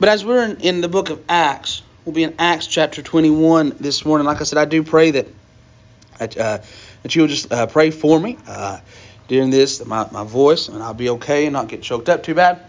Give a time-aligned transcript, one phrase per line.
[0.00, 3.76] But as we're in, in the book of Acts, we'll be in Acts chapter 21
[3.80, 4.26] this morning.
[4.26, 5.26] Like I said, I do pray that
[6.18, 6.58] uh,
[7.02, 8.80] that you'll just uh, pray for me uh,
[9.28, 12.34] during this, my, my voice, and I'll be okay and not get choked up too
[12.34, 12.60] bad.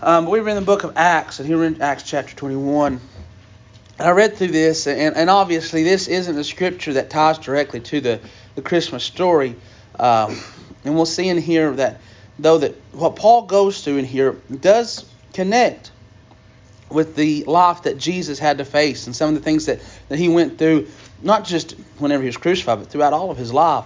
[0.00, 2.34] Um, but we were in the book of Acts, and here we're in Acts chapter
[2.34, 3.00] 21.
[3.98, 7.80] And I read through this, and, and obviously this isn't a scripture that ties directly
[7.80, 8.20] to the,
[8.54, 9.54] the Christmas story.
[9.98, 10.38] Um,
[10.84, 12.00] and we'll see in here that
[12.38, 15.04] though that what Paul goes through in here does
[15.34, 15.90] connect
[16.90, 20.18] with the life that Jesus had to face and some of the things that, that
[20.18, 20.88] he went through,
[21.22, 23.84] not just whenever he was crucified, but throughout all of his life.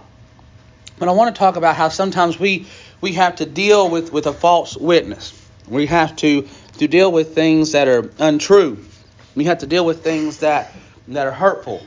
[0.99, 2.67] But I want to talk about how sometimes we,
[3.01, 5.39] we have to deal with, with a false witness.
[5.67, 6.49] We have to,
[6.79, 8.85] to deal with things that are untrue.
[9.35, 10.73] We have to deal with things that,
[11.09, 11.85] that are hurtful,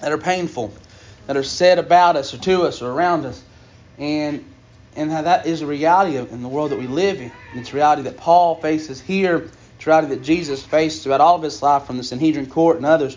[0.00, 0.74] that are painful,
[1.26, 3.42] that are said about us or to us or around us.
[3.98, 4.44] And
[4.96, 7.30] and how that is a reality in the world that we live in.
[7.54, 9.50] It's a reality that Paul faces here
[9.86, 13.16] reality that Jesus faced throughout all of his life from the Sanhedrin court and others,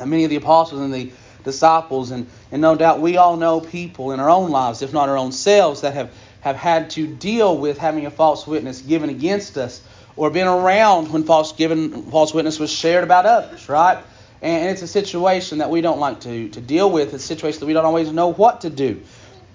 [0.00, 1.10] and many of the apostles and the
[1.44, 5.08] disciples, and, and no doubt we all know people in our own lives, if not
[5.08, 9.10] our own selves, that have, have had to deal with having a false witness given
[9.10, 9.80] against us
[10.16, 14.02] or been around when false given false witness was shared about others, right?
[14.42, 17.14] And it's a situation that we don't like to, to deal with.
[17.14, 19.02] It's a situation that we don't always know what to do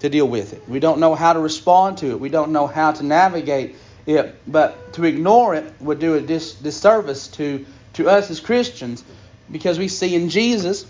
[0.00, 0.68] to deal with it.
[0.68, 2.20] We don't know how to respond to it.
[2.20, 6.54] We don't know how to navigate yeah, but to ignore it would do a dis-
[6.54, 9.02] disservice to, to us as Christians
[9.50, 10.86] because we see in Jesus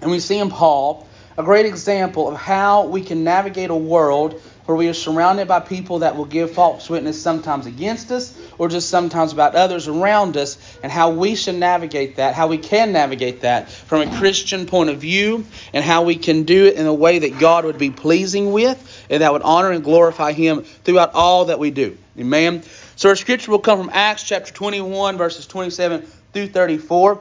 [0.00, 4.40] and we see in Paul a great example of how we can navigate a world
[4.66, 8.68] where we are surrounded by people that will give false witness sometimes against us or
[8.68, 12.92] just sometimes about others around us, and how we should navigate that, how we can
[12.92, 16.86] navigate that from a Christian point of view, and how we can do it in
[16.86, 20.62] a way that God would be pleasing with and that would honor and glorify Him
[20.62, 21.98] throughout all that we do.
[22.18, 22.62] Amen.
[22.96, 27.20] So our scripture will come from Acts chapter 21, verses 27 through 34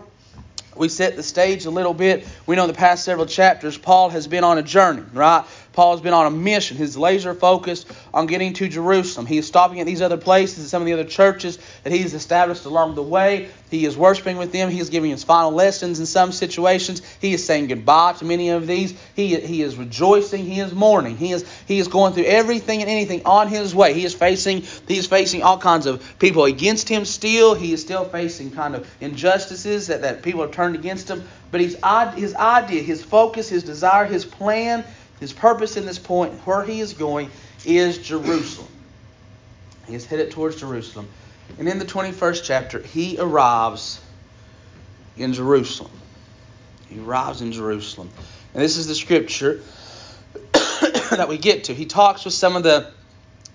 [0.75, 2.27] we set the stage a little bit.
[2.45, 5.45] We know the past several chapters, Paul has been on a journey, right?
[5.73, 6.77] Paul's been on a mission.
[6.77, 9.25] His laser focused on getting to Jerusalem.
[9.25, 11.99] He is stopping at these other places and some of the other churches that he
[11.99, 13.49] has established along the way.
[13.71, 14.69] He is worshiping with them.
[14.69, 17.01] He is giving his final lessons in some situations.
[17.19, 18.93] He is saying goodbye to many of these.
[19.15, 20.45] He, he is rejoicing.
[20.45, 21.17] He is mourning.
[21.17, 23.95] He is he is going through everything and anything on his way.
[23.95, 27.55] He is facing he is facing all kinds of people against him still.
[27.55, 31.23] He is still facing kind of injustices that, that people have turned against him.
[31.49, 31.77] But his,
[32.15, 34.83] his idea, his focus, his desire, his plan
[35.19, 37.29] his purpose in this point, where he is going,
[37.65, 38.69] is Jerusalem.
[39.87, 41.07] He is headed towards Jerusalem.
[41.57, 44.01] And in the 21st chapter, he arrives
[45.17, 45.91] in Jerusalem.
[46.89, 48.09] He arrives in Jerusalem.
[48.53, 49.61] And this is the scripture
[50.53, 51.73] that we get to.
[51.73, 52.91] He talks with some of the,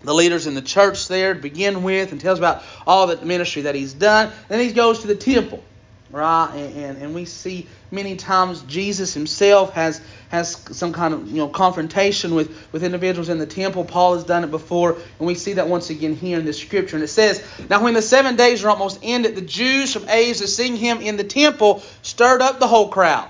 [0.02, 3.62] the leaders in the church there to begin with and tells about all the ministry
[3.62, 4.32] that he's done.
[4.48, 5.62] Then he goes to the temple
[6.10, 6.50] right?
[6.54, 11.36] And, and, and, we see many times Jesus himself has has some kind of you
[11.36, 13.84] know confrontation with, with individuals in the temple.
[13.84, 16.96] Paul has done it before, and we see that once again here in this scripture.
[16.96, 20.46] And it says, Now when the seven days are almost ended, the Jews from Asia
[20.46, 23.28] seeing him in the temple stirred up the whole crowd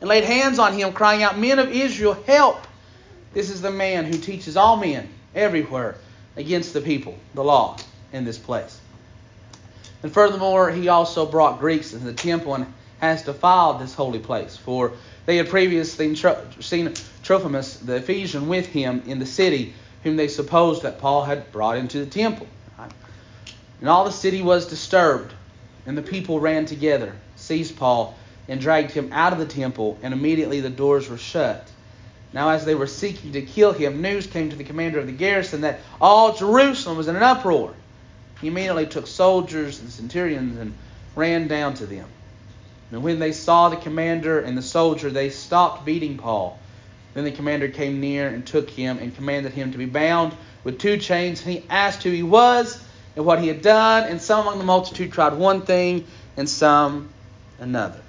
[0.00, 2.66] and laid hands on him, crying out, Men of Israel, help!
[3.32, 5.96] This is the man who teaches all men everywhere
[6.36, 7.76] against the people, the law,
[8.12, 8.78] in this place.
[10.04, 12.66] And furthermore, he also brought Greeks into the temple and
[13.00, 14.54] has defiled this holy place.
[14.54, 14.92] For
[15.24, 19.72] they had previously seen Trophimus the Ephesian with him in the city,
[20.02, 22.46] whom they supposed that Paul had brought into the temple.
[23.80, 25.32] And all the city was disturbed,
[25.86, 28.14] and the people ran together, seized Paul,
[28.46, 31.66] and dragged him out of the temple, and immediately the doors were shut.
[32.34, 35.12] Now, as they were seeking to kill him, news came to the commander of the
[35.12, 37.72] garrison that all Jerusalem was in an uproar.
[38.40, 40.74] He immediately took soldiers and centurions and
[41.16, 42.06] ran down to them.
[42.90, 46.58] And when they saw the commander and the soldier, they stopped beating Paul.
[47.14, 50.34] Then the commander came near and took him and commanded him to be bound
[50.64, 51.44] with two chains.
[51.44, 52.82] And he asked who he was
[53.16, 54.04] and what he had done.
[54.04, 56.06] And some among the multitude tried one thing
[56.36, 57.08] and some
[57.58, 58.00] another.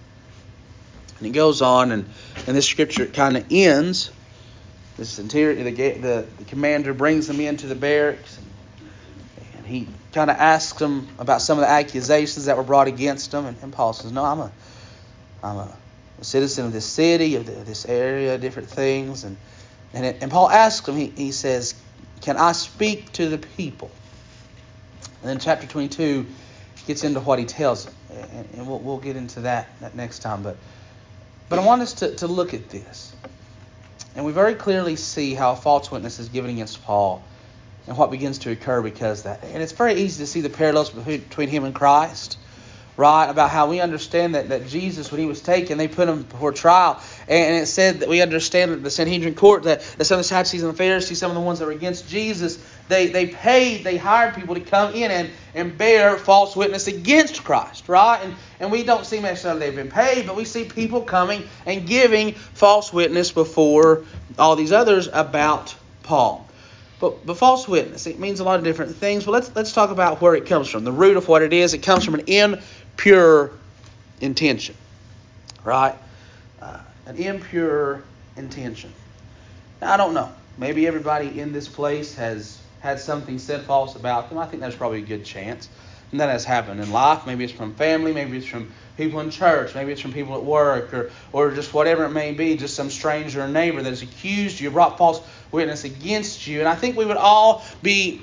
[1.19, 2.09] And it goes on, and,
[2.45, 4.11] and this scripture kind of ends.
[4.97, 8.37] The, centurion, the, the, the commander brings them into the barracks.
[8.37, 12.87] And, and he kind of asks him about some of the accusations that were brought
[12.87, 13.45] against him.
[13.45, 14.51] And, and Paul says, No, I'm a,
[15.43, 15.77] I'm a,
[16.21, 19.25] citizen of this city, of, the, this area, different things.
[19.25, 19.35] And,
[19.93, 21.75] and, it, and Paul asks him, he, he says,
[22.21, 23.91] Can I speak to the people?
[25.21, 26.25] And then chapter 22
[26.87, 27.93] gets into what he tells them.
[28.31, 30.43] And, and we'll, we'll get into that, that next time.
[30.43, 30.55] But,
[31.49, 33.13] but I want us to, to look at this.
[34.15, 37.21] And we very clearly see how a false witness is given against Paul
[37.87, 39.43] and what begins to occur because that.
[39.43, 42.37] And it's very easy to see the parallels between him and Christ
[42.97, 43.29] right?
[43.29, 46.51] About how we understand that, that Jesus, when he was taken, they put him before
[46.51, 47.01] trial.
[47.27, 50.27] And, it said that we understand that the Sanhedrin court, that, that some of the
[50.27, 53.83] Sadducees and the Pharisees, some of the ones that were against Jesus, they, they paid,
[53.83, 58.21] they hired people to come in and, and bear false witness against Christ, right?
[58.23, 61.85] And, and we don't see necessarily they've been paid, but we see people coming and
[61.87, 64.05] giving false witness before
[64.39, 66.44] all these others about Paul.
[66.99, 69.25] But, but false witness, it means a lot of different things.
[69.25, 70.83] But let's let's talk about where it comes from.
[70.83, 71.73] The root of what it is.
[71.73, 73.51] It comes from an impure
[74.21, 74.75] intention,
[75.63, 75.95] right?
[76.61, 78.01] Uh, an impure
[78.37, 78.93] intention.
[79.81, 80.31] Now, I don't know.
[80.57, 84.37] Maybe everybody in this place has had something said false about them.
[84.37, 85.67] I think there's probably a good chance.
[86.11, 87.25] And that has happened in life.
[87.25, 90.43] Maybe it's from family, maybe it's from people in church, maybe it's from people at
[90.43, 94.01] work, or, or just whatever it may be, just some stranger or neighbor that has
[94.01, 95.19] accused you, brought false
[95.51, 96.59] witness against you.
[96.59, 98.21] And I think we would all be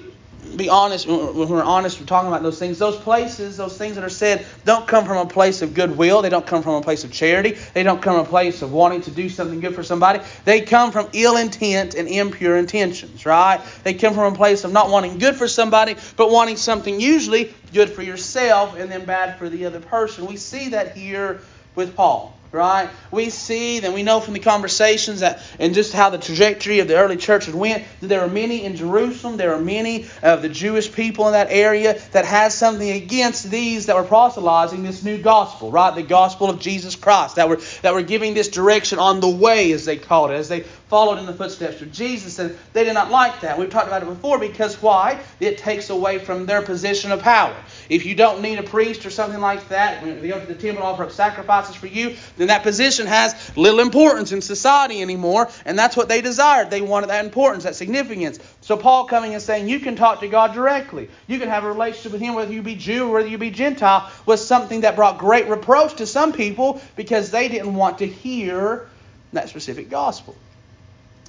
[0.56, 2.78] be honest, when we're honest, we're talking about those things.
[2.78, 6.22] Those places, those things that are said, don't come from a place of goodwill.
[6.22, 7.56] They don't come from a place of charity.
[7.74, 10.20] They don't come from a place of wanting to do something good for somebody.
[10.44, 13.60] They come from ill intent and impure intentions, right?
[13.84, 17.54] They come from a place of not wanting good for somebody, but wanting something usually
[17.72, 20.26] good for yourself and then bad for the other person.
[20.26, 21.40] We see that here
[21.74, 22.90] with Paul right?
[23.10, 26.88] We see, and we know from the conversations that, and just how the trajectory of
[26.88, 30.50] the early church went, that there are many in Jerusalem, there are many of the
[30.50, 35.20] Jewish people in that area that had something against these that were proselytizing this new
[35.20, 35.94] gospel, right?
[35.94, 39.72] The gospel of Jesus Christ, that were that were giving this direction on the way,
[39.72, 42.92] as they called it, as they followed in the footsteps of Jesus, and they did
[42.92, 43.58] not like that.
[43.58, 45.18] We've talked about it before because why?
[45.40, 47.56] It takes away from their position of power.
[47.88, 50.52] If you don't need a priest or something like that, when they go to the
[50.52, 55.00] temple and offer up sacrifices for you, then that position has little importance in society
[55.00, 56.68] anymore, and that's what they desired.
[56.68, 58.38] They wanted that importance, that significance.
[58.60, 61.08] So Paul coming and saying, you can talk to God directly.
[61.26, 63.50] You can have a relationship with Him, whether you be Jew or whether you be
[63.50, 68.06] Gentile, was something that brought great reproach to some people because they didn't want to
[68.06, 68.86] hear
[69.32, 70.36] that specific gospel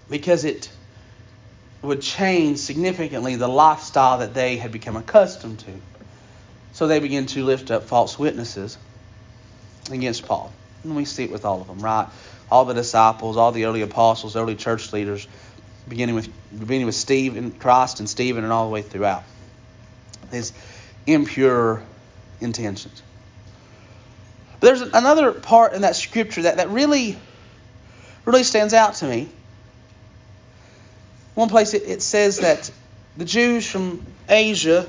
[0.10, 0.70] because it
[1.82, 5.72] would change significantly the lifestyle that they had become accustomed to.
[6.74, 8.78] So they begin to lift up false witnesses
[9.92, 10.52] against Paul.
[10.84, 12.08] And we see it with all of them, right?
[12.50, 15.28] All the disciples, all the early apostles, early church leaders,
[15.88, 19.24] beginning with beginning with Steve and Christ and Stephen and all the way throughout.
[20.32, 20.54] His
[21.06, 21.84] impure
[22.40, 23.02] intentions.
[24.60, 27.18] But there's another part in that scripture that, that really
[28.26, 29.30] really stands out to me.
[31.36, 32.70] One place it, it says that
[33.18, 34.88] the Jews from Asia,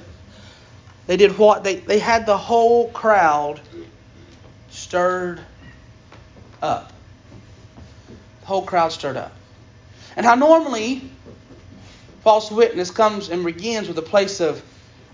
[1.06, 1.64] they did what?
[1.64, 3.60] They, they had the whole crowd
[4.70, 5.40] stirred
[6.62, 6.92] up.
[8.40, 9.32] The whole crowd stirred up.
[10.16, 11.10] And how normally
[12.22, 14.62] false witness comes and begins with a place of,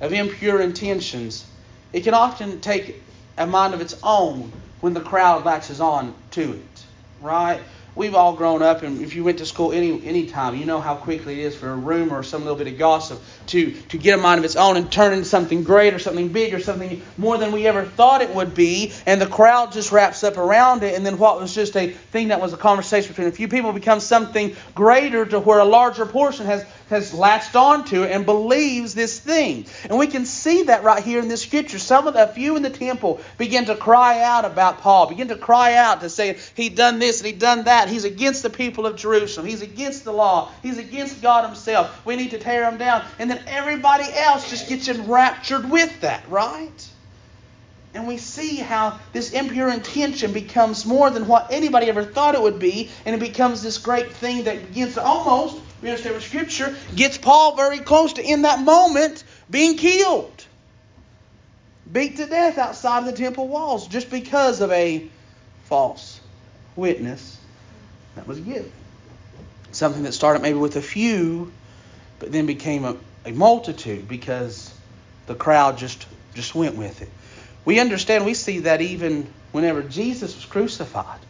[0.01, 1.45] of impure intentions,
[1.93, 3.03] it can often take
[3.37, 6.85] a mind of its own when the crowd latches on to it.
[7.21, 7.61] Right?
[7.95, 10.81] We've all grown up, and if you went to school any any time, you know
[10.81, 13.99] how quickly it is for a rumor or some little bit of gossip to to
[13.99, 16.61] get a mind of its own and turn into something great or something big or
[16.61, 20.37] something more than we ever thought it would be, and the crowd just wraps up
[20.37, 23.33] around it, and then what was just a thing that was a conversation between a
[23.33, 28.27] few people becomes something greater to where a larger portion has has latched onto and
[28.27, 29.67] believes this thing.
[29.89, 31.79] And we can see that right here in this scripture.
[31.79, 35.37] Some of the few in the temple begin to cry out about Paul, begin to
[35.37, 37.89] cry out to say he'd done this and he'd done that.
[37.89, 39.47] He's against the people of Jerusalem.
[39.47, 40.51] He's against the law.
[40.63, 42.05] He's against God himself.
[42.05, 43.05] We need to tear him down.
[43.19, 46.89] And then everybody else just gets enraptured with that, right?
[47.95, 52.43] And we see how this impure intention becomes more than what anybody ever thought it
[52.43, 56.23] would be, and it becomes this great thing that begins to almost we understand what
[56.23, 60.47] Scripture gets Paul very close to, in that moment, being killed.
[61.91, 65.09] Beat to death outside of the temple walls just because of a
[65.65, 66.21] false
[66.77, 67.39] witness
[68.15, 68.71] that was given.
[69.73, 71.53] Something that started maybe with a few,
[72.19, 74.73] but then became a, a multitude because
[75.27, 77.09] the crowd just, just went with it.
[77.65, 81.21] We understand, we see that even whenever Jesus was crucified.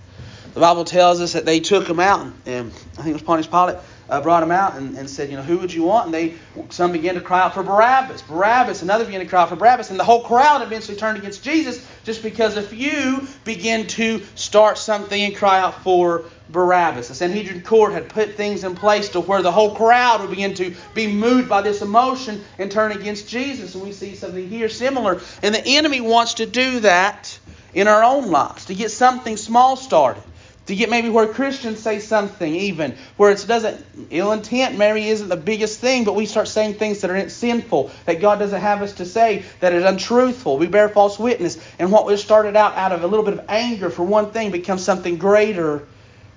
[0.52, 3.46] The Bible tells us that they took him out, and I think it was Pontius
[3.46, 3.76] Pilate
[4.08, 6.06] uh, brought him out and, and said, you know, who would you want?
[6.06, 6.34] And they
[6.70, 8.82] some began to cry out for Barabbas, Barabbas.
[8.82, 11.86] Another began to cry out for Barabbas, and the whole crowd eventually turned against Jesus
[12.02, 17.06] just because a few begin to start something and cry out for Barabbas.
[17.06, 20.54] The Sanhedrin court had put things in place to where the whole crowd would begin
[20.54, 23.76] to be moved by this emotion and turn against Jesus.
[23.76, 25.20] And we see something here similar.
[25.44, 27.38] And the enemy wants to do that
[27.72, 30.24] in our own lives, to get something small started
[30.66, 35.28] To get maybe where Christians say something, even where it doesn't ill intent, maybe isn't
[35.28, 38.82] the biggest thing, but we start saying things that are sinful, that God doesn't have
[38.82, 40.58] us to say, that is untruthful.
[40.58, 43.46] We bear false witness, and what was started out out of a little bit of
[43.48, 45.86] anger for one thing becomes something greater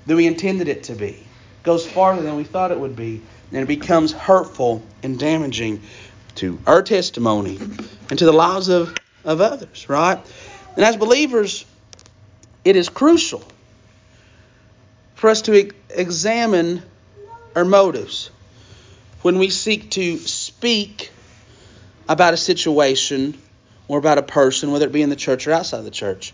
[0.07, 1.23] than we intended it to be.
[1.61, 5.81] Goes farther than we thought it would be, and it becomes hurtful and damaging
[6.35, 7.59] to our testimony
[8.09, 10.19] and to the lives of, of others, right?
[10.75, 11.65] And as believers,
[12.65, 13.43] it is crucial
[15.23, 16.83] for us to examine
[17.55, 18.29] our motives
[19.21, 21.11] when we seek to speak
[22.09, 23.37] about a situation
[23.87, 26.33] or about a person, whether it be in the church or outside the church.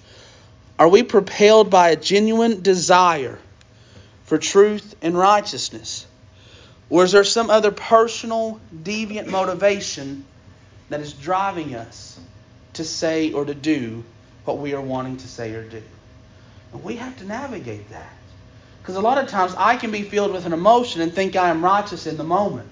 [0.79, 3.37] Are we propelled by a genuine desire
[4.23, 6.07] for truth and righteousness?
[6.89, 10.25] Or is there some other personal, deviant motivation
[10.89, 12.19] that is driving us
[12.73, 14.03] to say or to do
[14.45, 15.83] what we are wanting to say or do?
[16.73, 18.13] And we have to navigate that.
[18.81, 21.49] Because a lot of times I can be filled with an emotion and think I
[21.49, 22.69] am righteous in the moment.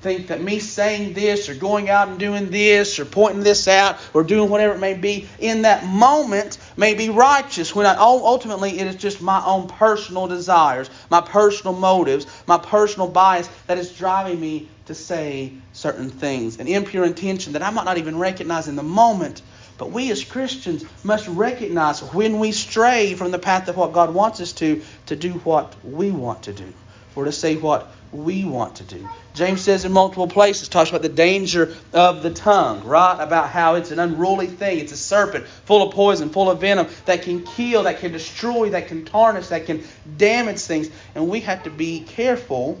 [0.00, 3.96] Think that me saying this or going out and doing this or pointing this out
[4.12, 8.78] or doing whatever it may be in that moment may be righteous when I, ultimately
[8.78, 13.96] it is just my own personal desires, my personal motives, my personal bias that is
[13.96, 16.60] driving me to say certain things.
[16.60, 19.40] An impure intention that I might not even recognize in the moment
[19.78, 24.14] but we as Christians must recognize when we stray from the path of what God
[24.14, 26.72] wants us to, to do what we want to do,
[27.16, 29.08] or to say what we want to do.
[29.34, 33.20] James says in multiple places, talks about the danger of the tongue, right?
[33.20, 34.78] About how it's an unruly thing.
[34.78, 38.70] It's a serpent full of poison, full of venom that can kill, that can destroy,
[38.70, 39.82] that can tarnish, that can
[40.16, 40.88] damage things.
[41.16, 42.80] And we have to be careful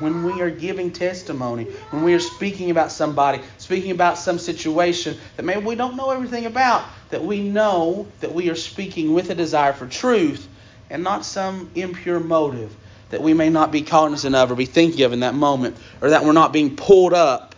[0.00, 5.16] when we are giving testimony, when we are speaking about somebody, speaking about some situation
[5.36, 9.30] that maybe we don't know everything about, that we know that we are speaking with
[9.30, 10.48] a desire for truth
[10.90, 12.74] and not some impure motive
[13.10, 16.10] that we may not be cognizant of or be thinking of in that moment, or
[16.10, 17.54] that we're not being pulled up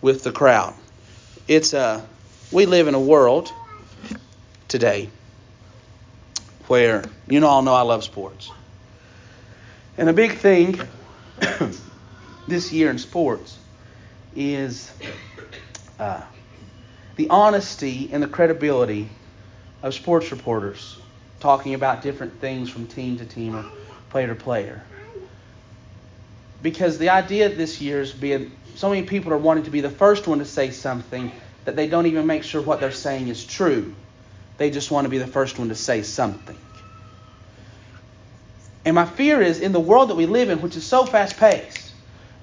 [0.00, 0.74] with the crowd.
[1.48, 2.04] It's a
[2.50, 3.52] we live in a world
[4.68, 5.08] today
[6.66, 8.50] where you all know I love sports.
[9.96, 10.80] And a big thing
[12.48, 13.58] this year in sports
[14.34, 14.92] is
[15.98, 16.20] uh,
[17.16, 19.08] the honesty and the credibility
[19.82, 20.98] of sports reporters
[21.40, 23.64] talking about different things from team to team or
[24.10, 24.82] player to player.
[26.62, 29.90] Because the idea this year is being so many people are wanting to be the
[29.90, 31.32] first one to say something
[31.64, 33.94] that they don't even make sure what they're saying is true.
[34.58, 36.56] They just want to be the first one to say something.
[38.84, 41.36] And my fear is in the world that we live in, which is so fast
[41.36, 41.92] paced,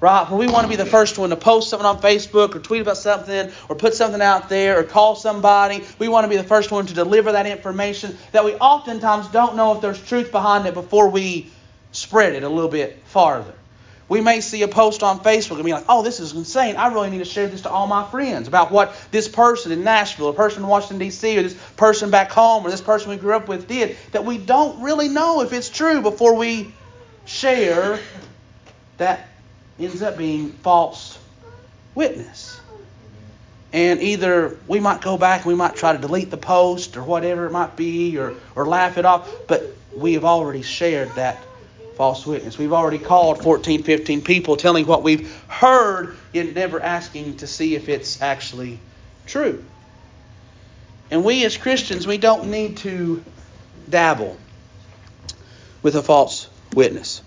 [0.00, 0.28] right?
[0.30, 2.80] Where we want to be the first one to post something on Facebook or tweet
[2.80, 5.84] about something or put something out there or call somebody.
[5.98, 9.56] We want to be the first one to deliver that information that we oftentimes don't
[9.56, 11.50] know if there's truth behind it before we
[11.92, 13.54] spread it a little bit farther.
[14.10, 16.74] We may see a post on Facebook and be like, oh, this is insane.
[16.74, 19.84] I really need to share this to all my friends about what this person in
[19.84, 23.16] Nashville, a person in Washington, D.C., or this person back home, or this person we
[23.16, 26.74] grew up with did, that we don't really know if it's true before we
[27.24, 28.00] share
[28.98, 29.28] that
[29.78, 31.16] ends up being false
[31.94, 32.60] witness.
[33.72, 37.04] And either we might go back and we might try to delete the post or
[37.04, 39.62] whatever it might be or, or laugh it off, but
[39.96, 41.40] we have already shared that
[42.00, 42.56] false witness.
[42.56, 47.74] We've already called 14, 15 people telling what we've heard, yet never asking to see
[47.74, 48.80] if it's actually
[49.26, 49.62] true.
[51.10, 53.22] And we as Christians, we don't need to
[53.86, 54.38] dabble
[55.82, 57.20] with a false witness.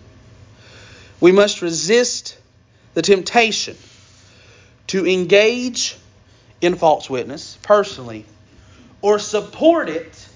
[1.22, 2.36] We must resist
[2.96, 3.77] the temptation
[4.88, 5.96] to engage
[6.62, 8.25] in false witness personally
[9.03, 10.27] or support it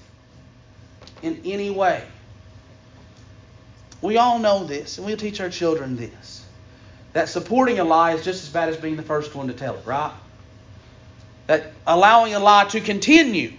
[1.23, 2.03] in any way.
[4.01, 6.45] We all know this, and we'll teach our children this.
[7.13, 9.75] That supporting a lie is just as bad as being the first one to tell
[9.75, 10.13] it, right?
[11.47, 13.53] That allowing a lie to continue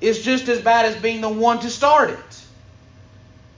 [0.00, 2.18] is just as bad as being the one to start it.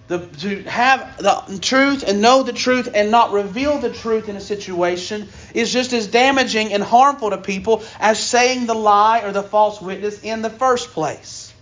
[0.06, 4.36] The, to have the truth and know the truth and not reveal the truth in
[4.36, 9.32] a situation is just as damaging and harmful to people as saying the lie or
[9.32, 11.54] the false witness in the first place.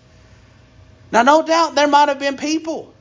[1.12, 2.91] Now, no doubt there might have been people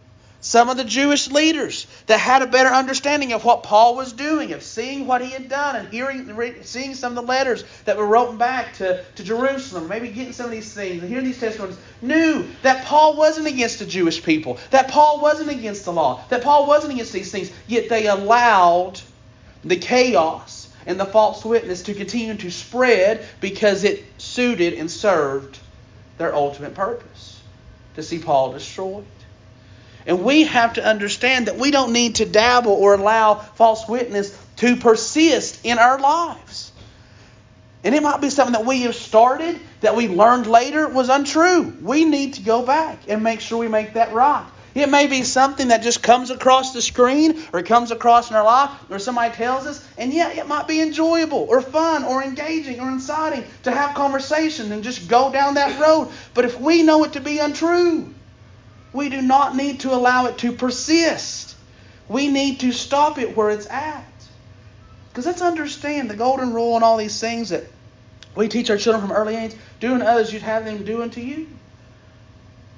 [0.41, 4.53] some of the Jewish leaders that had a better understanding of what Paul was doing,
[4.53, 8.07] of seeing what he had done, and hearing, seeing some of the letters that were
[8.07, 11.77] written back to, to Jerusalem, maybe getting some of these things and hearing these testimonies,
[12.01, 16.41] knew that Paul wasn't against the Jewish people, that Paul wasn't against the law, that
[16.41, 19.00] Paul wasn't against these things, yet they allowed
[19.63, 25.60] the chaos and the false witness to continue to spread because it suited and served
[26.17, 27.39] their ultimate purpose
[27.95, 29.05] to see Paul destroyed.
[30.05, 34.38] And we have to understand that we don't need to dabble or allow false witness
[34.58, 36.72] to persist in our lives.
[37.84, 41.74] And it might be something that we have started that we learned later was untrue.
[41.81, 44.46] We need to go back and make sure we make that right.
[44.74, 48.43] It may be something that just comes across the screen or comes across in our
[48.43, 52.79] life or somebody tells us, and yeah, it might be enjoyable or fun or engaging
[52.79, 56.10] or inciting to have conversation and just go down that road.
[56.34, 58.13] But if we know it to be untrue,
[58.93, 61.55] we do not need to allow it to persist.
[62.10, 64.05] We need to stop it where it's at.
[65.10, 67.63] Because let's understand the golden rule and all these things that
[68.36, 69.53] we teach our children from early age.
[69.79, 71.48] Doing others, you'd have them do unto you.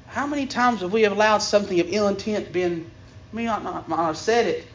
[0.08, 2.90] How many times have we allowed something of ill intent been,
[3.32, 4.68] me not, not, not have said it,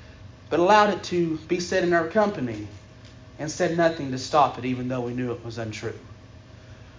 [0.50, 2.66] but allowed it to be said in our company
[3.38, 5.94] and said nothing to stop it, even though we knew it was untrue?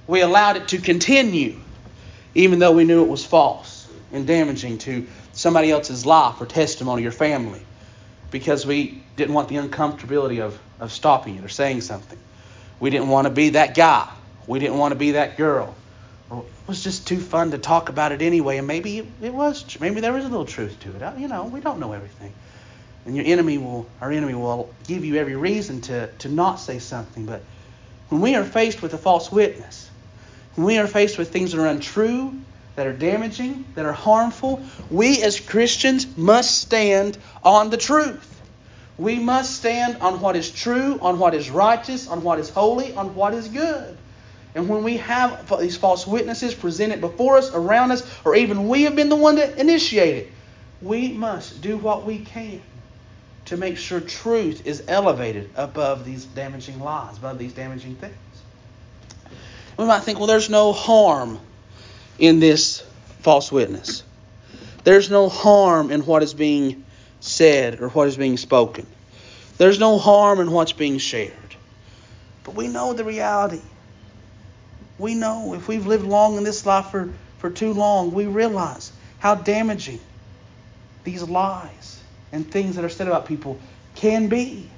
[0.07, 1.59] We allowed it to continue,
[2.35, 3.68] even though we knew it was false
[4.11, 7.61] and damaging to somebody else's life or testimony or family
[8.31, 12.17] because we didn't want the uncomfortability of, of stopping it or saying something.
[12.79, 14.09] We didn't want to be that guy.
[14.47, 15.75] We didn't want to be that girl.
[16.31, 19.65] It was just too fun to talk about it anyway, and maybe it was.
[19.79, 21.19] Maybe there was a little truth to it.
[21.19, 22.31] You know, we don't know everything.
[23.05, 26.77] And your enemy will, our enemy will give you every reason to, to not say
[26.77, 27.25] something.
[27.25, 27.41] But
[28.09, 29.89] when we are faced with a false witness,
[30.55, 32.39] when we are faced with things that are untrue,
[32.79, 38.41] that are damaging, that are harmful, we as Christians must stand on the truth.
[38.97, 42.95] We must stand on what is true, on what is righteous, on what is holy,
[42.95, 43.97] on what is good.
[44.55, 48.83] And when we have these false witnesses presented before us, around us, or even we
[48.83, 50.31] have been the one to initiate it,
[50.81, 52.61] we must do what we can
[53.47, 58.15] to make sure truth is elevated above these damaging lies, above these damaging things.
[59.75, 61.41] We might think, well, there's no harm
[62.19, 62.83] in this
[63.21, 64.03] false witness.
[64.83, 66.85] There's no harm in what is being
[67.19, 68.85] said or what is being spoken.
[69.57, 71.33] There's no harm in what's being shared.
[72.43, 73.61] But we know the reality.
[74.97, 77.09] We know if we've lived long in this life for,
[77.39, 79.99] for too long, we realize how damaging
[81.03, 82.01] these lies
[82.31, 83.59] and things that are said about people
[83.95, 84.69] can be.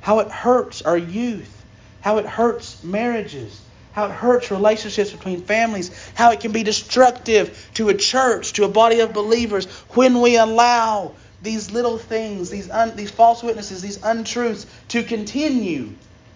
[0.00, 1.64] How it hurts our youth,
[2.00, 3.60] how it hurts marriages,
[3.92, 8.64] how it hurts relationships between families, how it can be destructive to a church, to
[8.64, 13.82] a body of believers when we allow these little things, these, un, these false witnesses,
[13.82, 15.90] these untruths to continue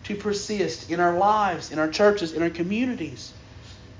[0.04, 3.32] to persist in our lives, in our churches, in our communities,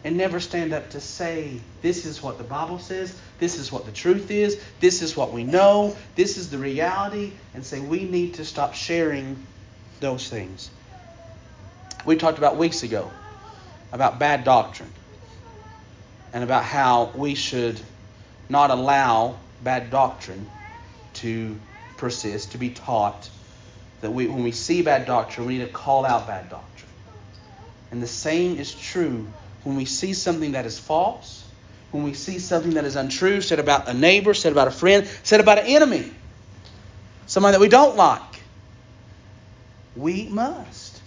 [0.03, 3.87] and never stand up to say, this is what the Bible says, this is what
[3.87, 8.05] the truth is, this is what we know, this is the reality, and say, we
[8.05, 9.37] need to stop sharing
[10.01, 10.71] those things.
[12.05, 13.11] We talked about weeks ago
[13.95, 14.91] about bad doctrine
[16.33, 17.81] and about how we should
[18.49, 20.51] not allow bad doctrine
[21.15, 21.57] to
[21.97, 23.31] persist, to be taught.
[24.01, 26.91] That we, when we see bad doctrine, we need to call out bad doctrine.
[27.93, 29.29] And the same is true
[29.63, 31.45] when we see something that is false,
[31.93, 35.09] when we see something that is untrue, said about a neighbor, said about a friend,
[35.23, 36.11] said about an enemy,
[37.27, 38.21] somebody that we don't like.
[39.95, 41.01] We must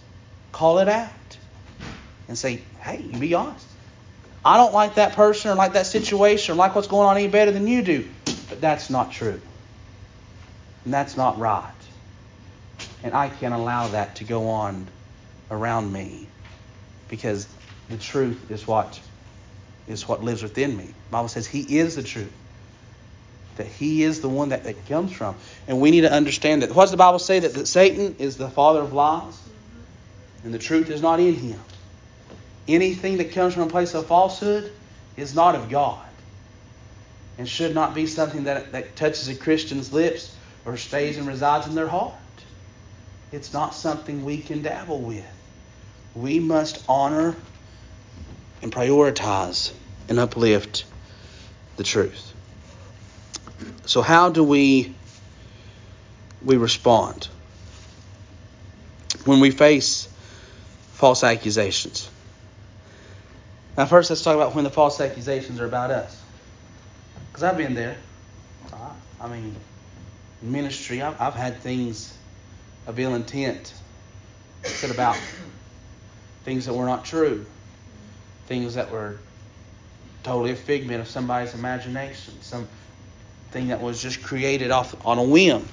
[0.54, 1.12] call it out
[2.28, 3.66] and say, hey, you be honest.
[4.44, 7.28] I don't like that person or like that situation or like what's going on any
[7.28, 8.08] better than you do.
[8.50, 9.42] But that's not true.
[10.86, 11.72] And that's not right.
[13.04, 14.88] And I can't allow that to go on
[15.52, 16.28] around me
[17.10, 17.48] because
[17.90, 19.00] the truth is what
[19.88, 20.86] is what lives within me.
[20.86, 22.32] The Bible says he is the truth.
[23.56, 25.36] That he is the one that, that comes from.
[25.68, 26.74] And we need to understand that.
[26.76, 27.40] What does the Bible say?
[27.40, 29.40] That, that Satan is the father of lies
[30.44, 31.60] and the truth is not in him.
[32.68, 34.72] Anything that comes from a place of falsehood
[35.16, 36.04] is not of God
[37.38, 41.68] and should not be something that, that touches a Christian's lips or stays and resides
[41.68, 42.14] in their heart.
[43.32, 45.26] It's not something we can dabble with.
[46.16, 47.36] We must honor
[48.62, 49.72] and prioritize
[50.10, 50.86] and uplift
[51.78, 52.34] the truth.
[53.86, 54.96] So how do we
[56.44, 57.28] we respond
[59.26, 60.08] when we face
[60.94, 62.10] false accusations?
[63.78, 66.24] Now first let's talk about when the false accusations are about us.
[67.32, 67.96] Because I've been there.
[69.22, 69.56] I mean,
[70.42, 72.16] in ministry, I've, I've had things
[72.88, 73.74] of ill intent
[74.64, 75.18] said about
[76.44, 77.46] things that were not true,
[78.48, 79.18] things that were
[80.24, 85.68] totally a figment of somebody's imagination, something that was just created off on a whim.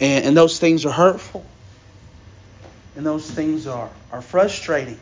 [0.00, 1.44] And, and those things are hurtful.
[2.96, 4.98] And those things are, are frustrating.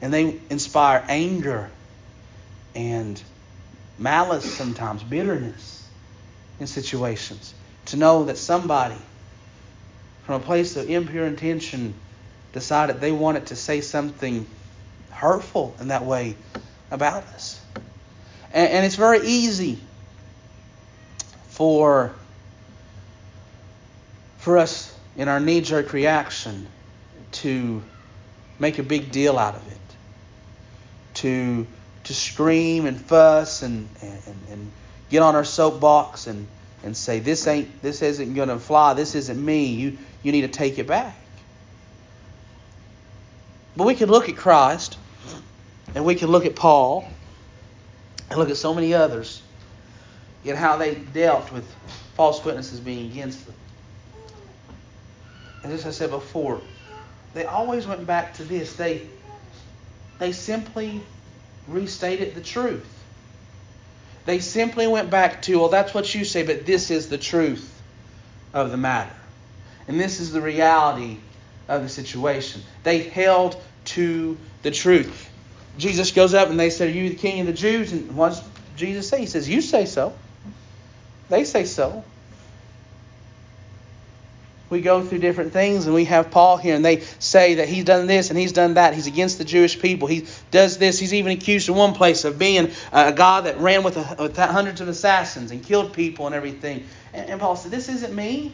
[0.00, 1.70] And they inspire anger
[2.74, 3.20] and
[3.98, 5.86] malice sometimes, bitterness
[6.60, 7.54] in situations.
[7.86, 8.98] To know that somebody
[10.24, 11.94] from a place of impure intention
[12.52, 14.46] decided they wanted to say something
[15.10, 16.36] hurtful in that way
[16.90, 17.60] about us.
[18.52, 19.78] And, and it's very easy
[21.48, 22.12] for
[24.38, 26.68] for us in our knee jerk reaction
[27.32, 27.82] to
[28.58, 29.85] make a big deal out of it,
[31.16, 31.66] to
[32.04, 34.70] to scream and fuss and, and, and
[35.10, 36.46] get on our soapbox and,
[36.84, 40.48] and say this ain't this isn't gonna fly, this isn't me, you you need to
[40.48, 41.16] take it back.
[43.76, 44.96] But we can look at Christ
[45.94, 47.06] and we can look at Paul
[48.30, 49.42] and look at so many others
[50.44, 51.64] and how they dealt with
[52.14, 53.54] false witnesses being against them.
[55.64, 56.60] And as I said before,
[57.34, 58.76] they always went back to this.
[58.76, 59.02] They
[60.18, 61.00] they simply
[61.68, 62.86] restated the truth.
[64.24, 67.72] They simply went back to, well, that's what you say, but this is the truth
[68.52, 69.14] of the matter.
[69.86, 71.18] And this is the reality
[71.68, 72.62] of the situation.
[72.82, 75.30] They held to the truth.
[75.78, 77.92] Jesus goes up and they said, Are you the king of the Jews?
[77.92, 78.42] And what does
[78.76, 79.20] Jesus say?
[79.20, 80.16] He says, You say so.
[81.28, 82.04] They say so.
[84.68, 87.84] We go through different things and we have Paul here and they say that he's
[87.84, 88.94] done this and he's done that.
[88.94, 90.08] He's against the Jewish people.
[90.08, 90.98] He does this.
[90.98, 94.36] He's even accused in one place of being a God that ran with, a, with
[94.36, 96.84] hundreds of assassins and killed people and everything.
[97.14, 98.52] And, and Paul said, This isn't me.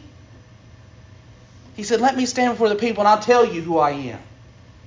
[1.75, 4.19] He said, Let me stand before the people and I'll tell you who I am.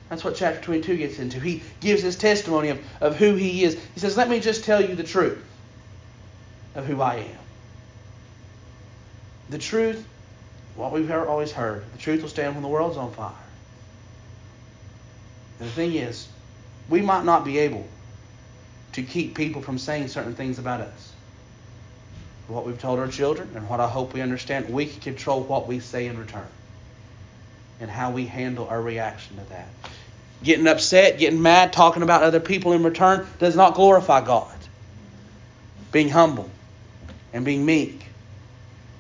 [0.09, 1.41] That's what chapter 22 gets into.
[1.41, 3.77] He gives his testimony of, of who he is.
[3.95, 5.45] He says, Let me just tell you the truth
[6.77, 7.39] of who I am.
[9.49, 10.07] The truth,
[10.77, 13.33] what we've heard, always heard, the truth will stand when the world's on fire.
[15.59, 16.29] And the thing is,
[16.89, 17.87] we might not be able
[18.93, 21.13] to keep people from saying certain things about us.
[22.49, 25.67] What we've told our children, and what I hope we understand, we can control what
[25.67, 26.47] we say in return
[27.81, 29.69] and how we handle our reaction to that.
[30.43, 34.55] Getting upset, getting mad, talking about other people in return does not glorify God.
[35.91, 36.51] Being humble
[37.33, 38.06] and being meek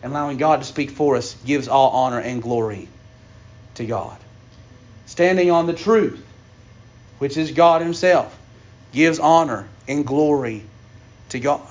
[0.06, 2.86] and allowing God to speak for us gives all honor and glory
[3.74, 4.16] to God.
[5.06, 6.24] Standing on the truth,
[7.18, 8.38] which is God Himself,
[8.92, 10.62] gives honor and glory
[11.30, 11.66] to God.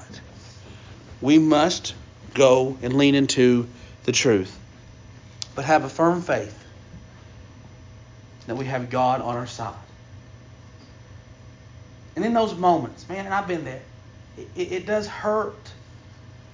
[1.22, 1.96] We must
[2.34, 3.70] go and lean into
[4.04, 4.54] the truth,
[5.56, 6.62] but have a firm faith
[8.48, 9.74] that we have God on our side.
[12.18, 13.82] And in those moments, man, and I've been there,
[14.38, 15.72] it, it, it does hurt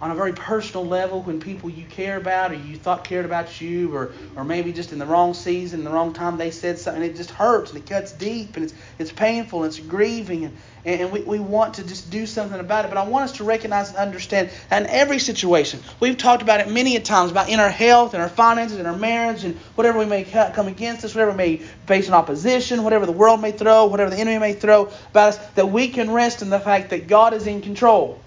[0.01, 3.61] on a very personal level when people you care about or you thought cared about
[3.61, 7.03] you or, or maybe just in the wrong season, the wrong time they said something,
[7.03, 10.57] it just hurts and it cuts deep and it's, it's painful and it's grieving and,
[10.85, 12.87] and we, we want to just do something about it.
[12.87, 16.61] But I want us to recognize and understand that in every situation, we've talked about
[16.61, 19.55] it many a times about in our health and our finances and our marriage and
[19.75, 23.51] whatever we may come against us, whatever may face in opposition, whatever the world may
[23.51, 26.89] throw, whatever the enemy may throw about us, that we can rest in the fact
[26.89, 28.19] that God is in control.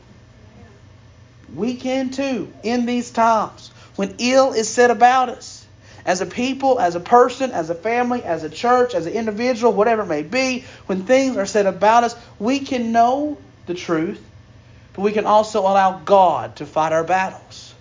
[1.54, 5.66] We can too in these times when ill is said about us.
[6.06, 9.72] As a people, as a person, as a family, as a church, as an individual,
[9.72, 14.22] whatever it may be, when things are said about us, we can know the truth,
[14.92, 17.74] but we can also allow God to fight our battles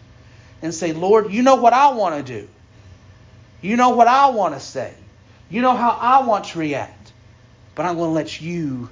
[0.62, 2.48] and say, Lord, you know what I want to do.
[3.62, 4.94] You know what I want to say.
[5.50, 7.12] You know how I want to react.
[7.76, 8.90] But I'm going to let you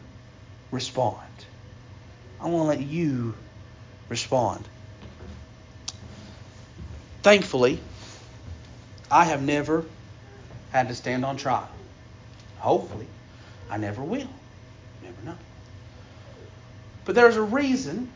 [0.72, 1.18] respond.
[2.40, 3.34] I'm going to let you
[4.12, 4.67] respond.
[7.24, 7.80] Thankfully,
[9.10, 9.86] I have never
[10.74, 11.69] had to stand on trial.
[12.58, 13.08] Hopefully,
[13.69, 14.28] I never will.
[15.02, 15.38] Never know.
[17.06, 18.12] But there's a reason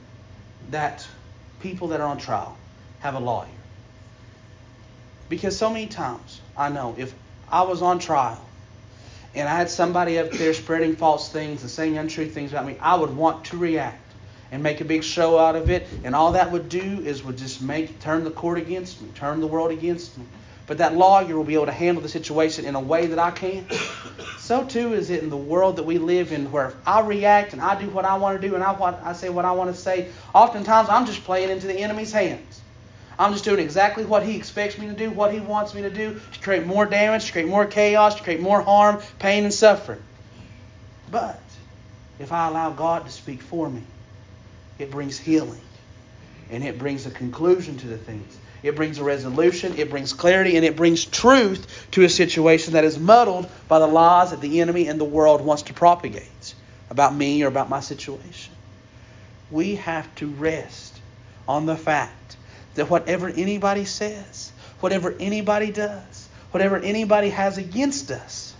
[0.69, 1.07] that
[1.61, 2.57] people that are on trial
[2.99, 3.47] have a lawyer.
[5.29, 7.13] Because so many times, I know, if
[7.49, 8.43] I was on trial
[9.33, 12.75] and I had somebody up there spreading false things and saying untrue things about me,
[12.81, 14.04] I would want to react
[14.51, 15.87] and make a big show out of it.
[16.03, 19.39] And all that would do is would just make turn the court against me, turn
[19.39, 20.25] the world against me.
[20.67, 23.31] But that lawyer will be able to handle the situation in a way that I
[23.31, 23.71] can't.
[24.37, 27.53] So too is it in the world that we live in, where if I react
[27.53, 29.51] and I do what I want to do and I, what, I say what I
[29.53, 32.61] want to say, oftentimes I'm just playing into the enemy's hands.
[33.17, 35.89] I'm just doing exactly what he expects me to do, what he wants me to
[35.89, 39.53] do, to create more damage, to create more chaos, to create more harm, pain, and
[39.53, 40.03] suffering.
[41.09, 41.41] But
[42.19, 43.81] if I allow God to speak for me,
[44.79, 45.61] it brings healing.
[46.49, 48.37] And it brings a conclusion to the things.
[48.63, 52.83] It brings a resolution, it brings clarity, and it brings truth to a situation that
[52.83, 56.55] is muddled by the lies that the enemy and the world wants to propagate
[56.89, 58.53] about me or about my situation.
[59.51, 60.99] we have to rest
[61.47, 62.37] on the fact
[62.75, 68.55] that whatever anybody says, whatever anybody does, whatever anybody has against us,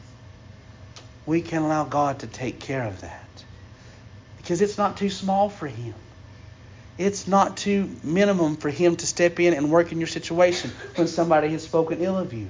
[1.25, 3.43] we can allow God to take care of that.
[4.38, 5.95] Because it's not too small for Him.
[6.97, 11.08] It's not too minimum for Him to step in and work in your situation when
[11.08, 12.47] somebody has spoken ill of you.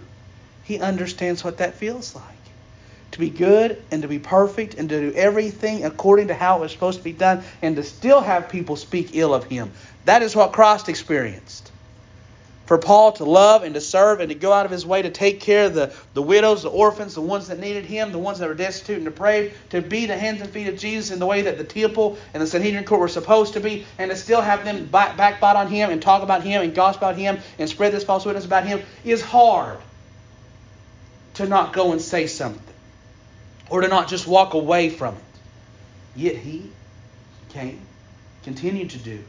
[0.64, 2.24] He understands what that feels like.
[3.12, 6.62] To be good and to be perfect and to do everything according to how it
[6.62, 9.72] was supposed to be done and to still have people speak ill of Him.
[10.06, 11.72] That is what Christ experienced
[12.66, 15.10] for Paul to love and to serve and to go out of his way to
[15.10, 18.40] take care of the, the widows, the orphans, the ones that needed him, the ones
[18.40, 21.26] that were destitute and depraved, to be the hands and feet of Jesus in the
[21.26, 24.42] way that the temple and the Sanhedrin court were supposed to be, and to still
[24.42, 27.70] have them back, backbite on him and talk about him and gossip about him and
[27.70, 29.78] spread this false witness about him is hard
[31.36, 32.62] to not go and say something
[33.70, 35.22] or to not just walk away from it.
[36.16, 36.72] Yet he
[37.50, 37.82] came,
[38.44, 39.24] continued to do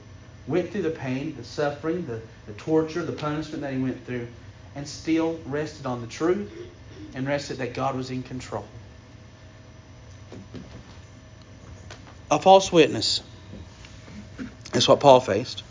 [0.47, 4.27] went through the pain, the suffering, the, the torture, the punishment that he went through,
[4.75, 6.53] and still rested on the truth
[7.15, 8.65] and rested that God was in control.
[12.31, 13.23] A false witness
[14.75, 15.63] is what Paul faced,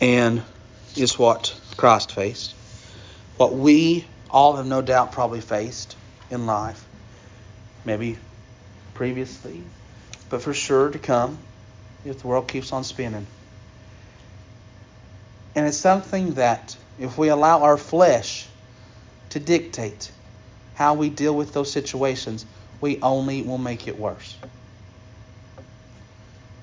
[0.00, 0.42] and
[0.96, 2.54] is what Christ faced.
[3.36, 5.96] What we all have no doubt probably faced
[6.30, 6.84] in life,
[7.84, 8.18] maybe
[8.94, 9.62] previously,
[10.30, 11.38] but for sure to come
[12.04, 13.26] if the world keeps on spinning.
[15.56, 18.46] And it's something that, if we allow our flesh
[19.30, 20.12] to dictate
[20.74, 22.44] how we deal with those situations,
[22.82, 24.36] we only will make it worse.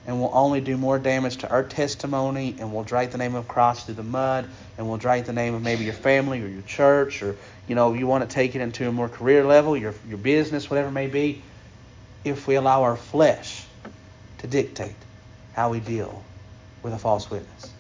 [0.06, 3.48] And we'll only do more damage to our testimony, and we'll drag the name of
[3.48, 6.62] Christ through the mud, and we'll drag the name of maybe your family or your
[6.62, 7.36] church, or
[7.68, 10.70] you know, you want to take it into a more career level, your your business,
[10.70, 11.42] whatever it may be,
[12.24, 13.66] if we allow our flesh
[14.40, 14.96] to dictate
[15.54, 16.24] how we deal
[16.84, 17.73] with a false witness.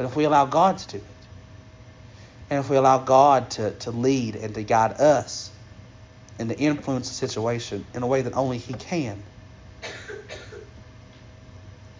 [0.00, 1.04] But if we allow God to do it,
[2.48, 5.50] and if we allow God to, to lead and to guide us
[6.38, 9.22] and to influence the situation in a way that only He can,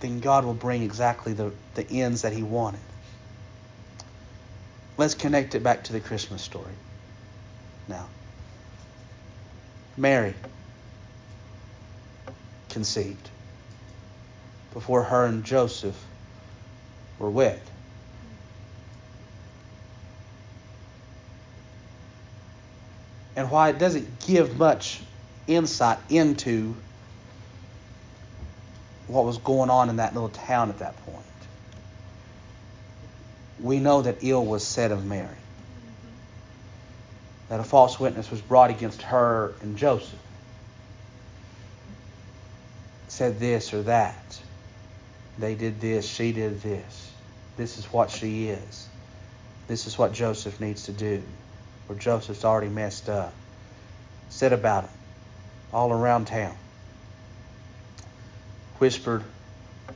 [0.01, 2.81] then God will bring exactly the, the ends that He wanted.
[4.97, 6.73] Let's connect it back to the Christmas story
[7.87, 8.09] now.
[9.99, 10.33] Mary
[12.71, 13.29] conceived
[14.73, 16.03] before her and Joseph
[17.19, 17.61] were wed.
[23.41, 25.01] And why it doesn't give much
[25.47, 26.77] insight into
[29.07, 31.25] what was going on in that little town at that point.
[33.59, 35.39] We know that ill was said of Mary,
[37.49, 40.19] that a false witness was brought against her and Joseph.
[43.09, 44.39] Said this or that.
[45.39, 47.11] They did this, she did this.
[47.57, 48.87] This is what she is.
[49.67, 51.23] This is what Joseph needs to do
[51.91, 53.33] where Joseph's already messed up.
[54.29, 54.91] Said about it
[55.73, 56.55] all around town.
[58.79, 59.25] Whispered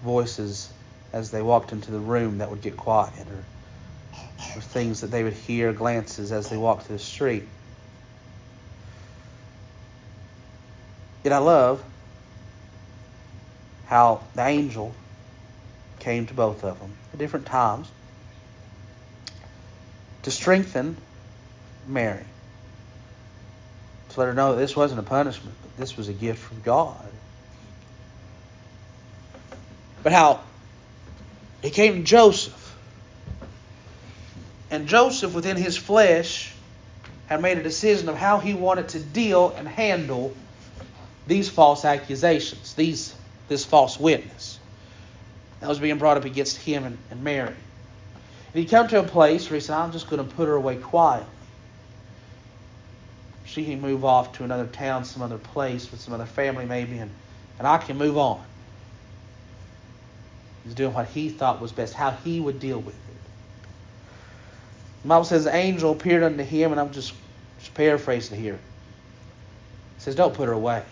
[0.03, 0.73] voices
[1.13, 3.45] as they walked into the room that would get quiet, or,
[4.57, 7.45] or things that they would hear, glances as they walked through the street.
[11.23, 11.81] Yet I love
[13.87, 14.93] how the angel
[16.01, 17.87] came to both of them at different times
[20.25, 20.97] to strengthen
[21.87, 22.25] Mary.
[24.11, 26.61] To let her know that this wasn't a punishment, but this was a gift from
[26.63, 27.05] God.
[30.03, 30.41] But how
[31.63, 32.61] he came to Joseph.
[34.71, 36.55] And Joseph, within his flesh,
[37.27, 40.35] had made a decision of how he wanted to deal and handle
[41.27, 43.15] these false accusations, these
[43.49, 44.59] this false witness
[45.61, 47.49] that was being brought up against him and, and Mary.
[47.49, 50.55] And he come to a place where he said, I'm just going to put her
[50.55, 51.27] away quietly
[53.55, 56.99] she can move off to another town, some other place with some other family maybe,
[56.99, 57.11] and,
[57.59, 58.43] and I can move on.
[60.65, 63.17] He's doing what he thought was best, how he would deal with it.
[65.03, 67.13] The Bible says the angel appeared unto him, and I'm just,
[67.61, 68.55] just paraphrasing here.
[68.55, 70.83] It says, Don't put her away.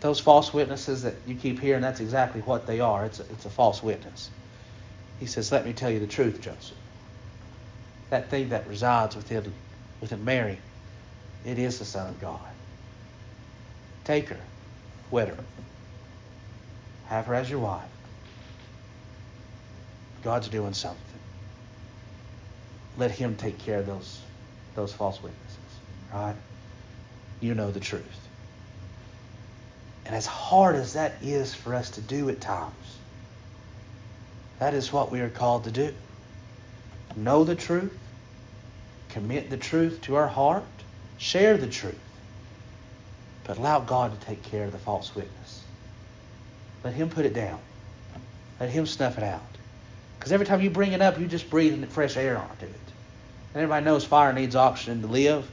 [0.00, 3.04] Those false witnesses that you keep hearing, that's exactly what they are.
[3.04, 4.30] It's a, it's a false witness.
[5.20, 6.78] He says, Let me tell you the truth, Joseph.
[8.08, 9.52] That thing that resides within
[10.02, 10.58] within Mary,
[11.46, 12.40] it is the Son of God.
[14.04, 14.40] Take her,
[15.10, 15.38] wed her,
[17.06, 17.88] have her as your wife.
[20.22, 20.98] God's doing something.
[22.98, 24.20] Let Him take care of those
[24.74, 25.58] those false witnesses.
[26.12, 26.34] Right?
[27.40, 28.28] You know the truth.
[30.04, 32.74] And as hard as that is for us to do at times,
[34.58, 35.94] that is what we are called to do.
[37.16, 37.96] Know the truth,
[39.12, 40.64] commit the truth to our heart,
[41.18, 41.98] share the truth,
[43.44, 45.62] but allow God to take care of the false witness.
[46.82, 47.58] Let Him put it down.
[48.58, 49.42] Let Him snuff it out.
[50.18, 52.92] Because every time you bring it up, you just breathe fresh air onto it.
[53.54, 55.48] And everybody knows fire needs oxygen to live.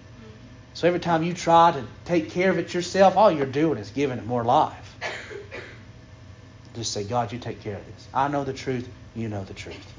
[0.74, 3.90] So every time you try to take care of it yourself, all you're doing is
[3.90, 4.96] giving it more life.
[6.76, 8.08] Just say, God, you take care of this.
[8.14, 8.88] I know the truth.
[9.16, 9.94] You know the truth.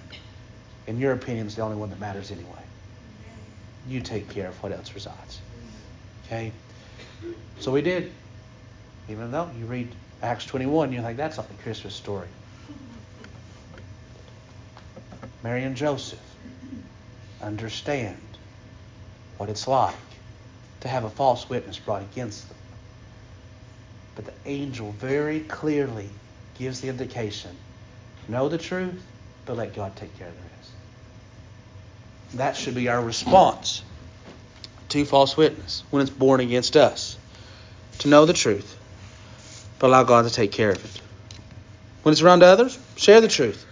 [0.86, 2.62] And your opinion is the only one that matters anyway.
[3.88, 5.40] You take care of what else resides.
[6.26, 6.52] Okay?
[7.58, 8.12] So we did.
[9.08, 9.88] Even though you read
[10.22, 12.28] Acts 21, you're like, that's not the Christmas story.
[15.42, 16.20] Mary and Joseph
[17.42, 18.18] understand
[19.38, 19.94] what it's like
[20.80, 22.58] to have a false witness brought against them.
[24.14, 26.08] But the angel very clearly
[26.58, 27.56] gives the indication
[28.28, 29.02] know the truth,
[29.44, 30.70] but let God take care of the rest.
[32.34, 33.82] That should be our response
[34.90, 37.16] to false witness when it's borne against us.
[38.00, 38.78] To know the truth,
[39.78, 41.00] but allow God to take care of it.
[42.02, 43.66] When it's around others, share the truth.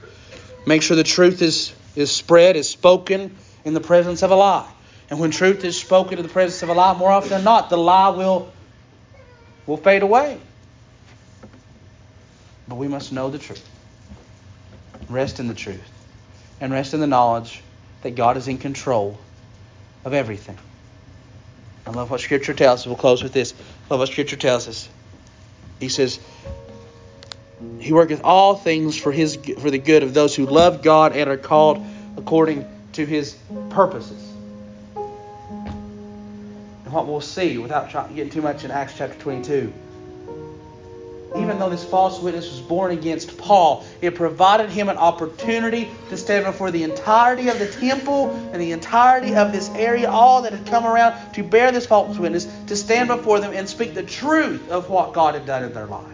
[0.66, 4.68] Make sure the truth is, is spread, is spoken in the presence of a lie.
[5.08, 7.70] And when truth is spoken in the presence of a lie, more often than not,
[7.70, 8.52] the lie will,
[9.66, 10.38] will fade away.
[12.68, 13.66] But we must know the truth.
[15.08, 15.80] Rest in the truth.
[16.60, 17.62] And rest in the knowledge
[18.02, 19.18] that God is in control
[20.04, 20.58] of everything.
[21.86, 22.86] I love what Scripture tells us.
[22.86, 23.54] We'll close with this.
[23.88, 24.88] Love what Scripture tells us.
[25.80, 26.20] He says,
[27.78, 31.30] He worketh all things for his for the good of those who love God and
[31.30, 31.84] are called
[32.16, 33.36] according to His
[33.70, 34.22] purposes.
[34.96, 39.72] And what we'll see, without getting too much in Acts chapter 22,
[41.48, 46.16] even though this false witness was borne against Paul, it provided him an opportunity to
[46.18, 50.52] stand before the entirety of the temple and the entirety of this area, all that
[50.52, 54.02] had come around to bear this false witness, to stand before them and speak the
[54.02, 56.04] truth of what God had done in their life.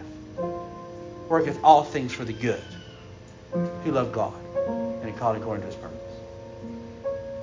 [1.27, 2.63] Worketh all things for the good
[3.51, 4.33] who love God
[5.03, 5.99] and are called according to his purpose.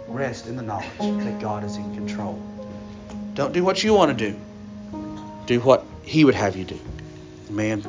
[0.09, 2.41] Rest in the knowledge that God is in control.
[3.35, 4.41] Don't do what you want to do.
[5.45, 6.81] Do what he would have you do.
[7.53, 7.83] Man.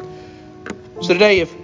[1.02, 1.62] So today, if